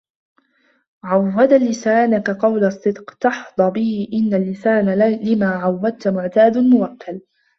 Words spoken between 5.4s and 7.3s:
عَوَّدْتَ مُعْتَادُ مُوَكَّلٌ